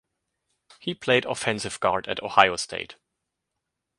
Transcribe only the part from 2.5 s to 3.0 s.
State.